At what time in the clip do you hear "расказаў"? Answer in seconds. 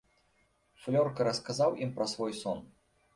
1.27-1.75